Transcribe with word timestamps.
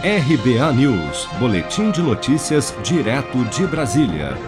RBA 0.00 0.72
News, 0.74 1.28
Boletim 1.40 1.90
de 1.90 2.00
Notícias, 2.00 2.72
direto 2.84 3.44
de 3.46 3.66
Brasília. 3.66 4.38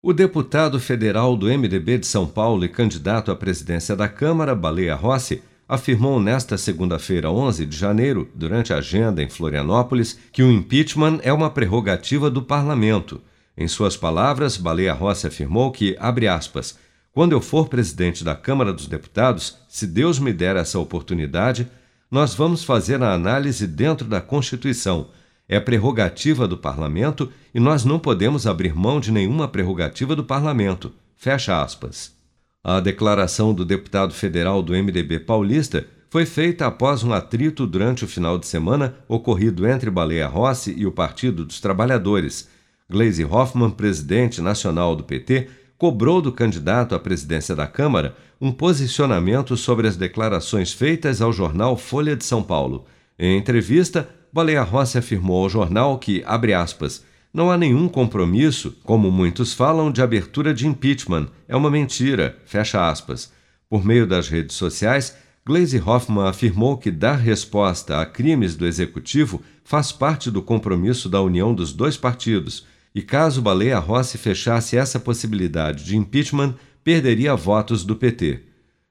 O 0.00 0.12
deputado 0.12 0.78
federal 0.78 1.36
do 1.36 1.46
MDB 1.46 1.98
de 1.98 2.06
São 2.06 2.24
Paulo 2.24 2.64
e 2.64 2.68
candidato 2.68 3.32
à 3.32 3.34
presidência 3.34 3.96
da 3.96 4.08
Câmara, 4.08 4.54
Baleia 4.54 4.94
Rossi, 4.94 5.42
afirmou 5.68 6.20
nesta 6.20 6.56
segunda-feira, 6.56 7.28
11 7.28 7.66
de 7.66 7.76
janeiro, 7.76 8.30
durante 8.32 8.72
a 8.72 8.76
agenda 8.76 9.20
em 9.20 9.28
Florianópolis, 9.28 10.20
que 10.30 10.44
o 10.44 10.52
impeachment 10.52 11.18
é 11.24 11.32
uma 11.32 11.50
prerrogativa 11.50 12.30
do 12.30 12.40
parlamento. 12.40 13.20
Em 13.58 13.66
suas 13.66 13.96
palavras, 13.96 14.56
Baleia 14.56 14.92
Rossi 14.92 15.26
afirmou 15.26 15.72
que, 15.72 15.96
abre 15.98 16.28
aspas, 16.28 16.78
quando 17.12 17.32
eu 17.32 17.40
for 17.40 17.68
presidente 17.68 18.22
da 18.22 18.36
Câmara 18.36 18.72
dos 18.72 18.86
Deputados, 18.86 19.58
se 19.68 19.84
Deus 19.84 20.20
me 20.20 20.32
der 20.32 20.54
essa 20.54 20.78
oportunidade, 20.78 21.66
nós 22.10 22.34
vamos 22.34 22.62
fazer 22.62 23.02
a 23.02 23.12
análise 23.12 23.66
dentro 23.66 24.06
da 24.06 24.20
Constituição. 24.20 25.08
É 25.48 25.60
prerrogativa 25.60 26.46
do 26.46 26.56
parlamento 26.56 27.30
e 27.54 27.60
nós 27.60 27.84
não 27.84 27.98
podemos 27.98 28.46
abrir 28.46 28.74
mão 28.74 29.00
de 29.00 29.12
nenhuma 29.12 29.48
prerrogativa 29.48 30.14
do 30.14 30.24
parlamento. 30.24 30.92
Fecha 31.16 31.62
aspas. 31.62 32.14
A 32.62 32.80
declaração 32.80 33.54
do 33.54 33.64
deputado 33.64 34.12
federal 34.12 34.62
do 34.62 34.72
MDB 34.72 35.20
paulista 35.20 35.86
foi 36.10 36.26
feita 36.26 36.66
após 36.66 37.04
um 37.04 37.12
atrito 37.12 37.66
durante 37.66 38.04
o 38.04 38.08
final 38.08 38.38
de 38.38 38.46
semana 38.46 38.94
ocorrido 39.08 39.66
entre 39.66 39.90
Baleia 39.90 40.26
Rossi 40.26 40.74
e 40.76 40.86
o 40.86 40.92
Partido 40.92 41.44
dos 41.44 41.60
Trabalhadores. 41.60 42.48
Gleisi 42.88 43.24
Hoffmann, 43.24 43.70
presidente 43.70 44.40
nacional 44.40 44.94
do 44.94 45.04
PT, 45.04 45.48
cobrou 45.78 46.22
do 46.22 46.32
candidato 46.32 46.94
à 46.94 46.98
presidência 46.98 47.54
da 47.54 47.66
Câmara 47.66 48.16
um 48.40 48.52
posicionamento 48.52 49.56
sobre 49.56 49.86
as 49.86 49.96
declarações 49.96 50.72
feitas 50.72 51.20
ao 51.20 51.32
jornal 51.32 51.76
Folha 51.76 52.16
de 52.16 52.24
São 52.24 52.42
Paulo. 52.42 52.86
Em 53.18 53.38
entrevista, 53.38 54.08
Baleia 54.32 54.62
Rossi 54.62 54.98
afirmou 54.98 55.42
ao 55.42 55.48
jornal 55.48 55.98
que, 55.98 56.22
abre 56.26 56.52
aspas, 56.52 57.04
não 57.32 57.50
há 57.50 57.56
nenhum 57.56 57.88
compromisso, 57.88 58.76
como 58.82 59.10
muitos 59.10 59.52
falam, 59.52 59.90
de 59.90 60.00
abertura 60.00 60.54
de 60.54 60.66
impeachment. 60.66 61.28
É 61.46 61.54
uma 61.54 61.70
mentira. 61.70 62.38
Fecha 62.46 62.88
aspas. 62.88 63.32
Por 63.68 63.84
meio 63.84 64.06
das 64.06 64.28
redes 64.28 64.56
sociais, 64.56 65.16
Glaze 65.44 65.78
Hoffman 65.84 66.26
afirmou 66.26 66.76
que 66.76 66.90
dar 66.90 67.16
resposta 67.16 68.00
a 68.00 68.06
crimes 68.06 68.56
do 68.56 68.66
executivo 68.66 69.42
faz 69.64 69.92
parte 69.92 70.30
do 70.30 70.40
compromisso 70.40 71.08
da 71.08 71.20
união 71.20 71.54
dos 71.54 71.72
dois 71.72 71.96
partidos 71.96 72.66
e, 72.96 73.02
caso 73.02 73.42
Baleia 73.42 73.78
Rossi 73.78 74.16
fechasse 74.16 74.74
essa 74.74 74.98
possibilidade 74.98 75.84
de 75.84 75.98
impeachment, 75.98 76.54
perderia 76.82 77.36
votos 77.36 77.84
do 77.84 77.94
PT. 77.94 78.40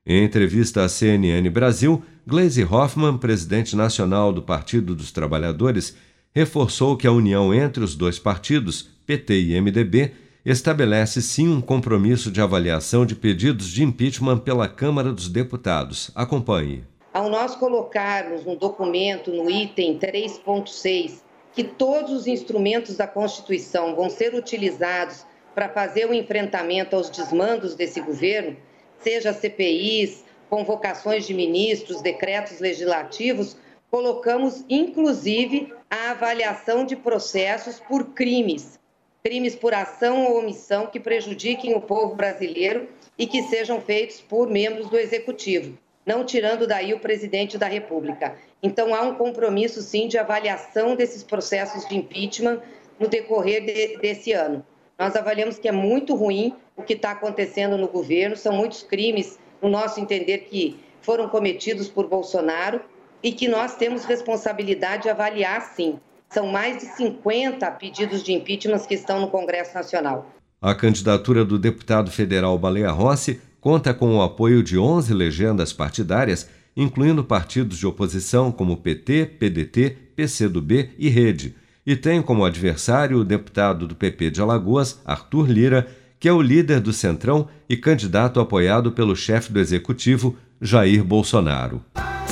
Em 0.06 0.24
entrevista 0.24 0.84
à 0.84 0.88
CNN 0.88 1.50
Brasil, 1.50 2.04
Glaze 2.24 2.64
Hoffman, 2.64 3.18
presidente 3.18 3.76
nacional 3.76 4.32
do 4.32 4.44
Partido 4.44 4.94
dos 4.94 5.12
Trabalhadores, 5.12 5.98
reforçou 6.32 6.96
que 6.96 7.08
a 7.08 7.12
união 7.12 7.52
entre 7.52 7.84
os 7.84 7.96
dois 7.96 8.20
partidos, 8.20 8.88
PT 9.08 9.42
e 9.42 9.60
MDB, 9.60 10.12
estabelece 10.46 11.20
sim 11.20 11.48
um 11.48 11.60
compromisso 11.60 12.30
de 12.30 12.40
avaliação 12.40 13.08
de 13.08 13.16
pedidos 13.16 13.70
de 13.70 13.84
impeachment 13.84 14.38
pela 14.38 14.68
Câmara 14.68 15.12
dos 15.12 15.28
Deputados. 15.28 16.12
Acompanhe. 16.14 16.84
Ao 17.12 17.28
nós 17.28 17.56
colocarmos 17.56 18.46
no 18.46 18.56
documento, 18.56 19.32
no 19.32 19.50
item 19.50 19.98
3.6, 19.98 21.25
que 21.56 21.64
todos 21.64 22.12
os 22.12 22.28
instrumentos 22.28 22.98
da 22.98 23.08
Constituição 23.08 23.96
vão 23.96 24.10
ser 24.10 24.36
utilizados 24.36 25.26
para 25.56 25.70
fazer 25.70 26.06
o 26.06 26.14
enfrentamento 26.14 26.98
aos 26.98 27.10
desmandos 27.10 27.76
desse 27.76 28.02
governo, 28.02 28.58
seja 29.00 29.34
CPIs, 29.34 30.26
convocações 30.50 31.26
de 31.26 31.34
ministros, 31.34 32.02
decretos 32.02 32.60
legislativos, 32.60 33.56
colocamos 33.90 34.66
inclusive 34.70 35.74
a 35.90 36.12
avaliação 36.12 36.86
de 36.86 36.98
processos 36.98 37.80
por 37.80 38.14
crimes, 38.14 38.78
crimes 39.24 39.56
por 39.56 39.74
ação 39.74 40.26
ou 40.26 40.40
omissão 40.40 40.88
que 40.88 41.00
prejudiquem 41.00 41.74
o 41.74 41.82
povo 41.82 42.16
brasileiro 42.16 42.90
e 43.18 43.26
que 43.26 43.44
sejam 43.44 43.80
feitos 43.80 44.20
por 44.20 44.50
membros 44.50 44.90
do 44.90 44.98
executivo, 44.98 45.78
não 46.06 46.24
tirando 46.24 46.68
daí 46.68 46.94
o 46.94 47.00
presidente 47.00 47.58
da 47.58 47.68
República. 47.68 48.36
Então 48.62 48.94
há 48.94 49.02
um 49.02 49.16
compromisso 49.16 49.82
sim 49.82 50.08
de 50.08 50.18
avaliação 50.18 50.96
desses 50.96 51.24
processos 51.24 51.88
de 51.88 51.96
impeachment 51.96 52.60
no 53.00 53.08
decorrer 53.08 53.66
de, 53.66 53.98
desse 53.98 54.32
ano. 54.32 54.64
Nós 54.98 55.16
avaliamos 55.16 55.58
que 55.58 55.68
é 55.68 55.72
muito 55.72 56.16
ruim 56.16 56.54
o 56.78 56.84
que 56.84 56.94
está 56.94 57.12
acontecendo 57.12 57.78
no 57.78 57.88
governo, 57.88 58.36
são 58.36 58.54
muitos 58.54 58.84
crimes, 58.84 59.40
no 59.62 59.70
nosso 59.70 60.00
entender, 60.00 60.40
que 60.50 60.80
foram 61.02 61.28
cometidos 61.28 61.88
por 61.88 62.08
Bolsonaro 62.08 62.82
e 63.22 63.32
que 63.32 63.48
nós 63.48 63.76
temos 63.76 64.06
responsabilidade 64.06 65.04
de 65.04 65.10
avaliar 65.10 65.62
sim. 65.76 66.00
São 66.30 66.48
mais 66.48 66.78
de 66.78 66.86
50 66.86 67.70
pedidos 67.72 68.24
de 68.24 68.34
impeachment 68.34 68.80
que 68.80 68.94
estão 68.94 69.20
no 69.20 69.30
Congresso 69.30 69.74
Nacional. 69.74 70.30
A 70.62 70.74
candidatura 70.74 71.46
do 71.46 71.60
deputado 71.60 72.10
federal 72.10 72.58
Baleia 72.58 72.90
Rossi 72.90 73.40
conta 73.66 73.96
com 73.96 74.16
o 74.16 74.22
apoio 74.22 74.62
de 74.62 74.78
11 74.78 75.12
legendas 75.12 75.74
partidárias, 75.74 76.48
incluindo 76.78 77.24
partidos 77.24 77.80
de 77.80 77.88
oposição 77.88 78.52
como 78.52 78.78
PT, 78.78 79.38
PDT, 79.40 79.98
PCdoB 80.16 80.92
e 81.00 81.10
Rede, 81.10 81.56
e 81.84 81.96
tem 81.96 82.22
como 82.22 82.46
adversário 82.46 83.18
o 83.18 83.24
deputado 83.24 83.88
do 83.88 83.96
PP 83.96 84.30
de 84.30 84.40
Alagoas, 84.40 85.02
Arthur 85.04 85.50
Lira, 85.50 85.88
que 86.20 86.30
é 86.30 86.32
o 86.32 86.44
líder 86.44 86.80
do 86.80 86.94
Centrão 86.94 87.48
e 87.68 87.76
candidato 87.76 88.40
apoiado 88.40 88.92
pelo 88.92 89.16
chefe 89.16 89.52
do 89.52 89.60
executivo, 89.60 90.38
Jair 90.62 91.04
Bolsonaro. 91.04 91.84